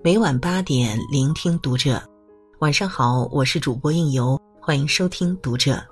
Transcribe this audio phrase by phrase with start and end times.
[0.00, 2.00] 每晚八点，聆听读者。
[2.60, 5.84] 晚上好，我是主播应由，欢迎收听读者。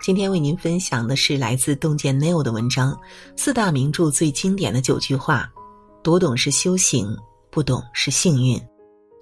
[0.00, 2.96] 今天为您分享的是来自洞见 Neil 的文章：
[3.36, 5.52] 四大名著最经典的九句话，
[6.04, 7.16] 读懂是修行，
[7.50, 8.62] 不懂是幸运。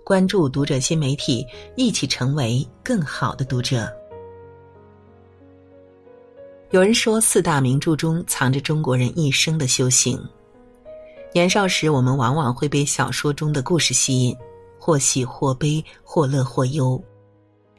[0.05, 3.91] 关注读者新媒体，一起成为更好的读者。
[6.73, 10.23] 有人说，四大名著中藏着中国人一生的修行。
[11.33, 14.37] 年少时，我们往往会被小说中的故事吸引，
[14.79, 17.03] 或喜或悲，或乐或忧。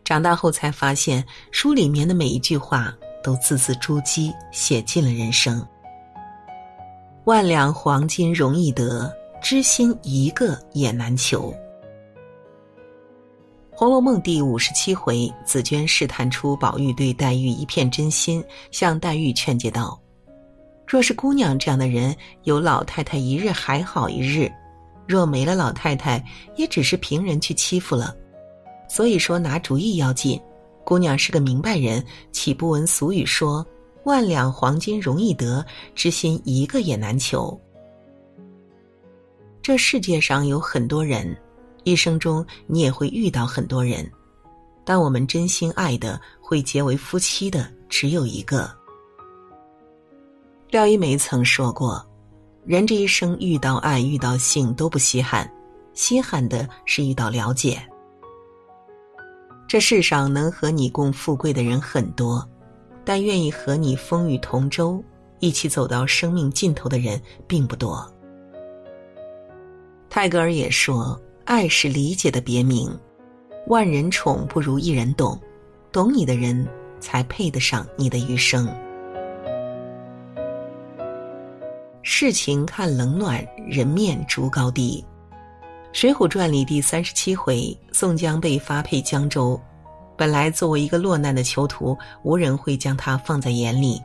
[0.03, 5.65] 长大后才发现，书里面的每一句话都字字珠玑，写尽了人生。
[7.25, 11.53] 万两黄金容易得，知心一个也难求。
[13.77, 20.00] 《红楼梦》第五十七回，紫娟试探出宝玉对黛玉一片真心，向黛玉劝诫道。
[20.91, 22.13] 若是姑娘这样的人，
[22.43, 24.51] 有老太太一日还好一日；
[25.07, 26.21] 若没了老太太，
[26.57, 28.13] 也只是凭人去欺负了。
[28.89, 30.37] 所以说，拿主意要紧。
[30.83, 33.65] 姑娘是个明白人，岂不闻俗语说
[34.03, 35.65] ：“万两黄金容易得，
[35.95, 37.57] 知心一个也难求。”
[39.63, 41.33] 这世界上有很多人，
[41.85, 44.05] 一生中你也会遇到很多人，
[44.83, 48.80] 但我们真心爱的、会结为夫妻的，只有一个。
[50.71, 52.01] 廖一梅曾说过
[52.63, 55.51] ：“人这一生遇到爱、遇到性都不稀罕，
[55.93, 57.77] 稀罕的是遇到了解。
[59.67, 62.47] 这世上能和你共富贵的人很多，
[63.03, 65.03] 但愿意和你风雨同舟、
[65.39, 68.09] 一起走到生命尽头的人并不多。”
[70.09, 72.89] 泰戈尔也说：“爱是理解的别名，
[73.67, 75.37] 万人宠不如一人懂，
[75.91, 76.65] 懂你的人
[77.01, 78.73] 才配得上你的余生。”
[82.03, 85.05] 事情看冷暖，人面逐高低。
[85.99, 89.59] 《水浒传》里第三十七回，宋江被发配江州。
[90.17, 94.01] 本来作为一个落难的囚徒，无人会将他放在眼里。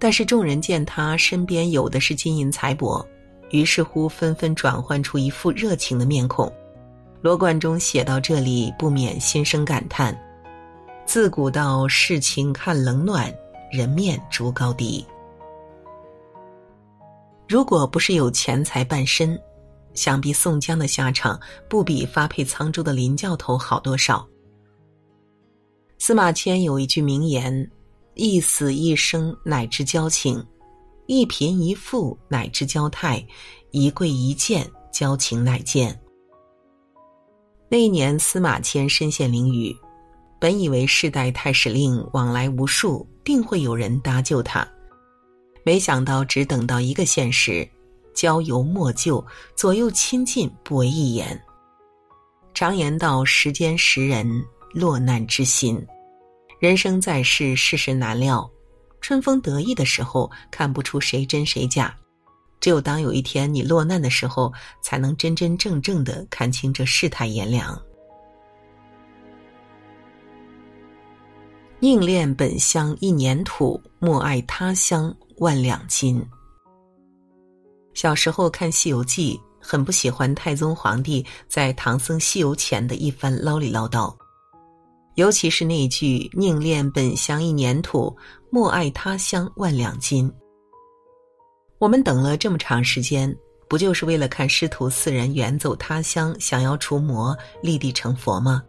[0.00, 3.04] 但是众人见他身边有的是金银财帛，
[3.50, 6.52] 于是乎纷纷转换出一副热情的面孔。
[7.20, 10.16] 罗贯中写到这里，不免心生感叹：
[11.06, 13.32] 自古道事情看冷暖，
[13.70, 15.06] 人面逐高低。
[17.50, 19.36] 如果不是有钱财傍身，
[19.92, 21.36] 想必宋江的下场
[21.68, 24.24] 不比发配沧州的林教头好多少。
[25.98, 27.68] 司马迁有一句名言
[28.14, 30.40] ：“一死一生乃知交情，
[31.06, 33.20] 一贫一富乃知交态，
[33.72, 36.00] 一贵一贱交情乃见。”
[37.68, 39.76] 那一年，司马迁身陷囹圄，
[40.38, 44.64] 本以为世代太史令往来无数，定会有人搭救他。
[45.62, 47.68] 没想到，只等到一个现实，
[48.14, 51.40] 交游莫救，左右亲近不为一言。
[52.54, 55.80] 常言道：“时间识人，落难之心。”
[56.58, 58.50] 人生在世，世事难料。
[59.00, 61.88] 春风得意的时候，看不出谁真谁假；
[62.60, 67.80] 只有当有一天你落难的时候，才能真真正正的看清这世态炎凉。
[71.82, 75.14] 宁恋本乡一年土，莫爱他乡。
[75.38, 76.22] 万两金。
[77.94, 84.14] 小时候看《西游记》，很不喜欢太宗皇帝在唐僧西游前的一番唠里唠叨，
[85.14, 88.14] 尤其是那句“宁恋本乡一年土，
[88.50, 90.30] 莫爱他乡万两金”。
[91.80, 93.34] 我们等了这么长时间，
[93.66, 98.62] 不就是为了看师徒四人远走他乡，想要除魔，立地成佛吗？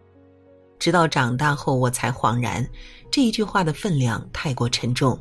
[0.82, 2.68] 直到长大后，我才恍然，
[3.12, 5.16] 这一句话的分量太过沉重。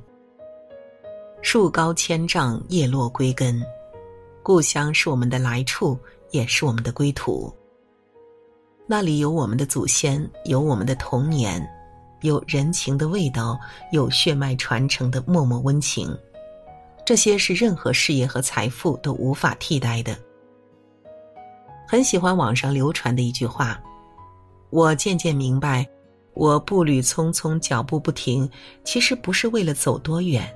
[1.43, 3.63] 树高千丈，叶落归根。
[4.43, 5.99] 故乡是我们的来处，
[6.31, 7.55] 也是我们的归途。
[8.87, 11.63] 那里有我们的祖先，有我们的童年，
[12.23, 13.61] 有人情的味道，
[13.93, 16.17] 有血脉传承的默默温情。
[17.05, 20.17] 这些是任何事业和财富都无法替代的。
[21.87, 23.79] 很喜欢网上流传的一句话
[24.71, 25.87] ：“我渐渐明白，
[26.35, 28.49] 我步履匆匆，脚步不停，
[28.85, 30.49] 其实不是为了走多远。”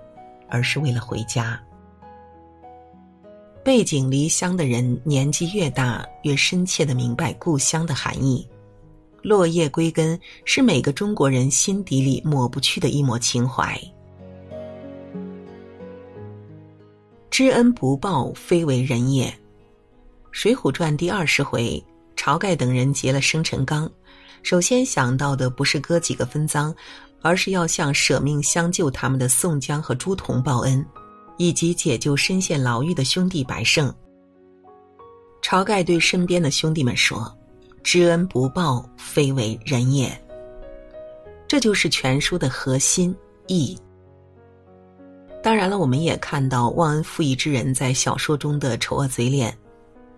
[0.47, 1.61] 而是为了回家。
[3.65, 8.47] 背井离乡的人，年纪越大，越深切的明白故乡的含义。
[9.23, 13.77] 落叶归根，是每个中国人心底里抹不去的一抹情怀。
[17.31, 19.27] 知恩不报，非为人也。
[20.31, 21.83] 《水浒传》第二十回，
[22.25, 23.91] 晁盖等人劫了生辰纲，
[24.43, 26.75] 首先想到的不是割几个分赃。
[27.27, 30.85] 而是要向舍命相救他们的宋江和朱仝报恩，
[31.39, 33.91] 以及解救深陷牢狱的兄弟白胜。
[35.43, 37.35] 晁盖对身边的兄弟们说
[37.83, 40.13] ：“知恩不报，非为人也。”
[41.49, 43.17] 这就是全书的核心
[43.47, 43.75] 意。
[45.43, 49.57] 当然了，我们也看到忘恩负义之人在小说中的丑恶嘴脸。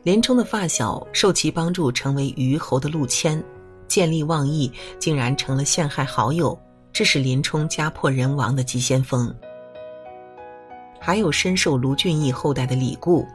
[0.06, 3.42] 林冲的发小受其帮助成为虞侯的陆谦，
[3.88, 4.70] 见利忘义，
[5.00, 6.56] 竟然成了陷害好友，
[6.92, 9.34] 致使林冲家破人亡的急先锋。
[11.00, 13.26] 还有深受卢俊义后代的李固。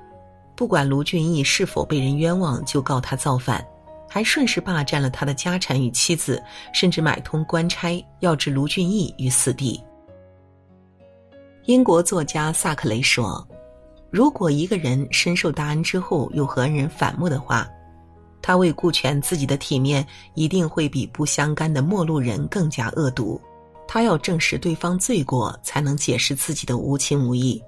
[0.55, 3.61] 不管卢俊义是否被人冤枉，就告他造反，
[4.07, 6.41] 还顺势霸占了他的家产与妻子，
[6.73, 9.83] 甚至买通官差要置卢俊义于死地。
[11.65, 13.45] 英国作家萨克雷说
[14.11, 17.67] ：“如果一个人深受大恩之后又和恩人反目的话，
[18.41, 20.05] 他为顾全自己的体面，
[20.35, 23.39] 一定会比不相干的陌路人更加恶毒。
[23.87, 27.61] 他要证实对方罪过，才能解释自己的无情无义。”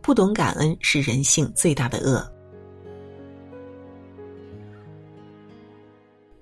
[0.00, 2.30] 不懂感恩是人性最大的恶。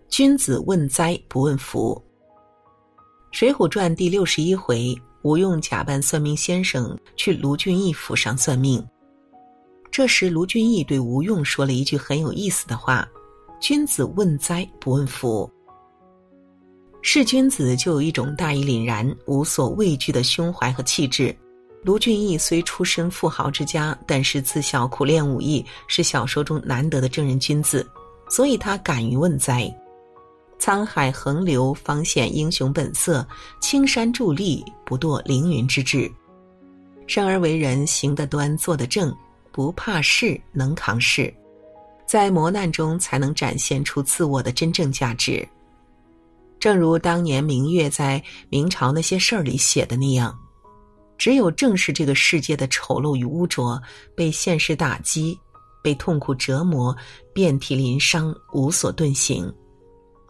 [0.08, 1.94] 君子问灾不问福。
[3.30, 4.92] 《水浒传》第六十一回，
[5.22, 8.84] 吴用假扮算命先生去卢俊义府上算命。
[9.92, 13.06] 这时，卢俊义对吴用说了一句很有意思的话
[13.60, 15.48] ：“君子问灾不问福。”
[17.02, 21.36] 是君子就有一种大义凛然、无所畏惧的胸怀和气质。
[21.82, 27.86] 卢俊义虽出身富豪之家，但是自小苦练武艺，是小说中难得的正人君子，
[28.30, 29.70] 所以他敢于问灾。
[30.58, 33.22] 沧海横流，方显英雄本色；
[33.60, 36.10] 青山伫立，不堕凌云之志。
[37.06, 39.14] 生而为人，行得端，坐得正，
[39.52, 41.32] 不怕事，能扛事，
[42.06, 45.46] 在磨难中才能展现出自我的真正价值。
[46.58, 50.36] 正如当年明月在明朝那些事儿里写的那样。
[51.18, 53.80] 只有正视这个世界的丑陋与污浊，
[54.16, 55.38] 被现实打击，
[55.80, 56.96] 被痛苦折磨，
[57.32, 59.52] 遍体鳞伤，无所遁形，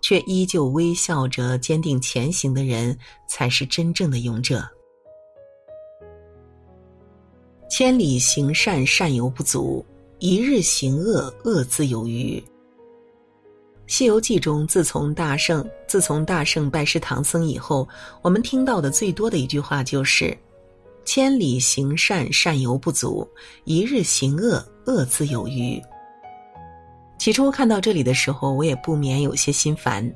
[0.03, 4.69] 却依旧微笑着坚定前行的人，才是真正的勇者。
[7.75, 9.83] 千里行善，善犹不足；
[10.19, 12.39] 一日行恶，恶自有余。
[13.87, 17.89] 《西游记》中，自从大圣自从大圣拜师唐僧以后，
[18.21, 20.37] 我们听到的最多的一句话就是。
[21.07, 23.27] 千里行善，善犹不足；
[23.65, 25.83] 一日行恶，恶自有余。
[27.19, 30.07] 起初看到这里的时候，我也不免有些心烦，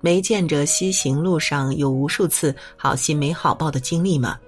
[0.00, 4.38] 没见着西行路上有无数次好心没好报的经历吗？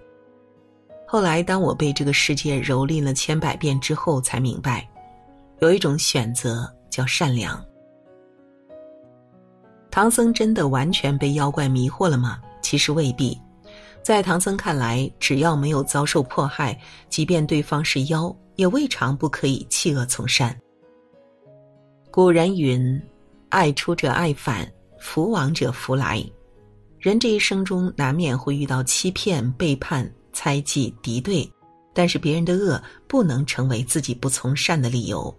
[1.12, 4.88] 后来，当我被这个世界蹂躏了千百遍之后，才明白，
[5.60, 7.62] 有一种选择叫善良。
[9.90, 12.40] 唐僧真的完全被妖怪迷惑了吗？
[12.62, 13.38] 其实未必。
[14.02, 16.80] 在唐僧看来，只要没有遭受迫害，
[17.10, 20.58] 即便对方是妖，也未尝不可以弃恶从善。
[22.10, 22.98] 古人云
[23.50, 24.66] ：“爱出者爱返，
[24.98, 26.24] 福往者福来。”
[26.98, 31.50] 人这一生中难免会遇到欺骗、背叛、猜忌、敌对，
[31.92, 35.34] 但是别人的恶不能成为自己不从善的理由。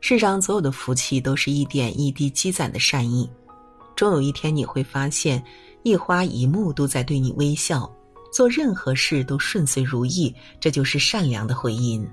[0.00, 3.28] 世上所有的福气都是一点一滴积攒的善意，
[3.96, 5.42] 终有一天你会发现。
[5.84, 7.90] 一花一木都在对你微笑，
[8.32, 12.06] 做任何事都顺遂如意，这就是善良的回音。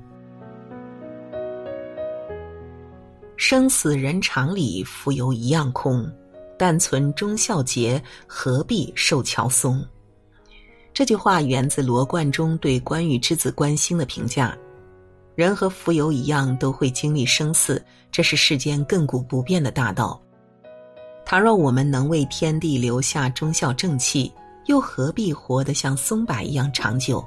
[3.35, 6.09] 生死人常理，浮游一样空。
[6.57, 9.85] 但存忠孝节，何必受乔松？
[10.95, 14.57] 这句话源自罗贯中对关羽之子关兴的评价。
[15.35, 17.83] 人和浮游一样，都会经历生死，
[18.13, 20.17] 这是世间亘古不变的大道。
[21.25, 24.31] 倘若我们能为天地留下忠孝正气，
[24.67, 27.19] 又何必活得像松柏一样长久？《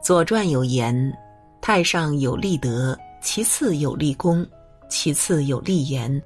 [0.00, 1.12] 左传》有言
[1.60, 4.46] ：“太上有立德，其次有立功，
[4.88, 6.22] 其次有立言，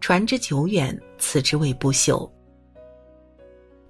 [0.00, 2.28] 传之久远，此之谓不朽。”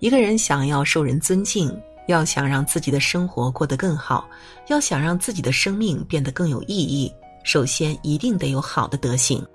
[0.03, 1.73] 一个人想要受人尊敬，
[2.09, 4.29] 要想让自己的生活过得更好，
[4.67, 9.47] 要想让自己的生命变得更有意义，首先一定得有好的德行。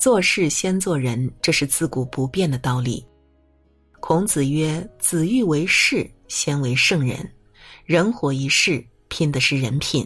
[0.00, 3.06] 做事先做人，这是自古不变的道理。
[4.00, 7.16] 孔子曰：“子欲为士，先为圣人。
[7.84, 10.04] 人活一世，拼的是人品。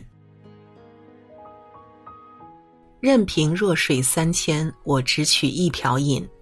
[3.00, 6.22] 任凭弱水三千，我只取一瓢饮。”《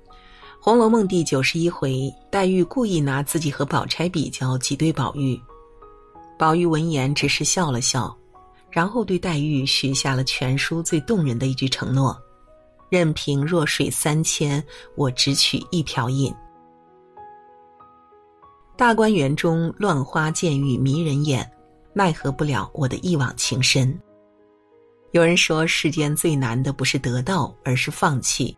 [0.67, 5.41] 红楼梦》第九十一回，黛玉故意拿自己和宝钗比较，挤兑宝玉。
[6.37, 8.13] 宝玉闻言，只是笑了笑，
[8.69, 12.21] 然后对黛玉许下了全书最动人的一句承诺。
[12.89, 14.61] 任凭弱水三千，
[14.97, 16.35] 我只取一瓢饮。
[18.77, 21.49] 大观园中乱花渐欲迷人眼，
[21.93, 23.97] 奈何不了我的一往情深。
[25.13, 28.57] 有人说，世间最难的不是得到，而是放弃。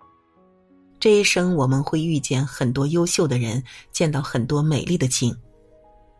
[1.00, 3.62] 这一生我们会遇见很多优秀的人，
[3.92, 5.32] 见到很多美丽的景，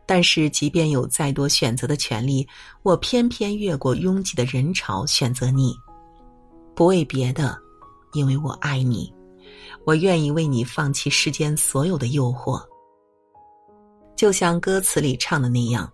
[0.06, 2.46] 但是即便有再多选择的权利，
[2.82, 5.74] 我偏偏越过拥挤的人潮选择你，
[6.76, 7.58] 不为别的，
[8.12, 9.12] 因为我爱你，
[9.84, 12.62] 我愿意为你放弃世间所有的诱惑。
[14.14, 15.90] 就像歌词里唱的那样，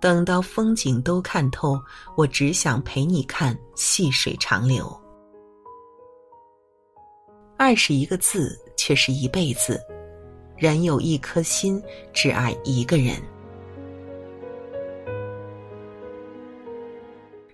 [0.00, 1.80] 等到风景都看透，
[2.16, 4.99] 我只想陪你看细水长流。
[7.60, 9.78] 爱是一个字，却是一辈子。
[10.56, 11.78] 人有一颗心，
[12.10, 13.14] 只爱一个人。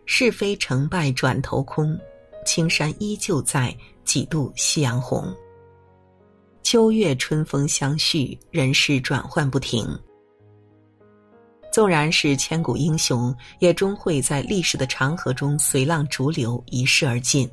[0.04, 1.98] 是非成败转头空，
[2.46, 5.34] 青山依旧在，几度夕阳红。
[6.62, 9.84] 秋月春风相续，人事转换不停。
[11.72, 17.50] 纵然是千古英雄，也终会在历史的长河中随浪逐流，一逝而尽。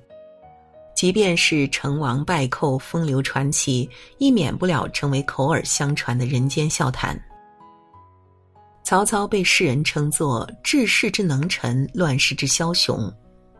[0.95, 7.19] 即便是成王败寇、风流传奇，亦免不了成为口耳相传的人间笑谈。
[8.83, 13.11] 曹操被世人称作治世之能臣、乱世之枭雄，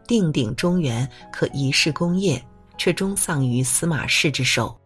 [0.05, 2.41] 定鼎中原，可一世功业，
[2.77, 4.77] 却终丧于司马氏之手。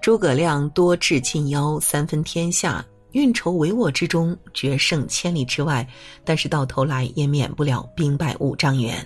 [0.00, 5.86] 诸葛亮多智近妖，三分天下，运筹帷幄之中，决胜千里之外，
[6.24, 9.04] 但是到头来也免不了兵败五丈原。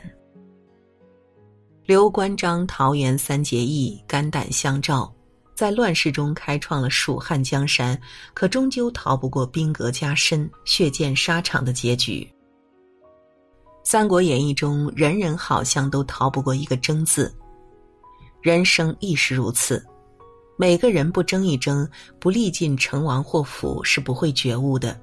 [1.84, 5.12] 刘关张桃园三结义，肝胆相照，
[5.52, 8.00] 在乱世中开创了蜀汉江山，
[8.34, 12.22] 可终究逃不过兵革加深、血溅沙场的结局。
[13.82, 17.34] 《三国演义》中，人人好像都逃不过一个“争”字，
[18.40, 19.84] 人生亦是如此。
[20.56, 21.88] 每个人不争一争，
[22.20, 24.92] 不历尽成王祸福，是不会觉悟的。《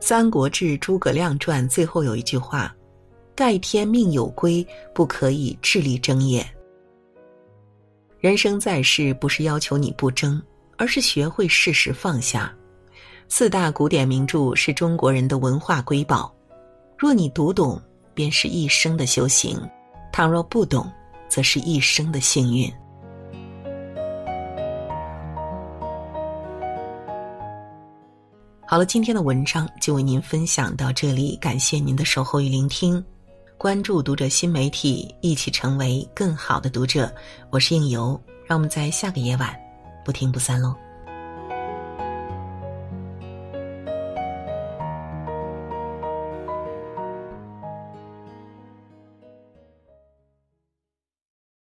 [0.00, 2.74] 三国志·诸葛亮传》最后有一句话。
[3.36, 6.44] 盖天命有归，不可以智力争也。
[8.18, 10.42] 人生在世，不是要求你不争，
[10.78, 12.50] 而是学会适时放下。
[13.28, 16.34] 四大古典名著是中国人的文化瑰宝，
[16.96, 17.78] 若你读懂，
[18.14, 19.58] 便是一生的修行；
[20.10, 20.90] 倘若不懂，
[21.28, 22.72] 则是一生的幸运。
[28.66, 33.04] 好了，今天的文章就为您分享到这里，感谢您的守候与聆听。
[33.58, 37.10] 关注读者新媒体，一起成为更好的读者。
[37.48, 39.58] 我是应由，让我们在下个夜晚
[40.04, 40.74] 不听不散喽。